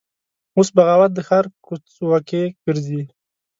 اوس 0.57 0.69
بغاوت 0.75 1.11
د 1.13 1.19
ښار 1.27 1.45
کوڅ 1.65 1.83
وکې 2.11 2.43
ګرځي 2.65 3.01